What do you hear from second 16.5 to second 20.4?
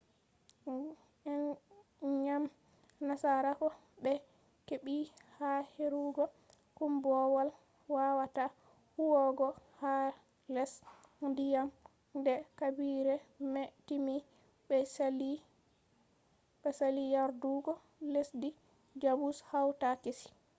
be sali yardugo lesdi jamus hawta kesi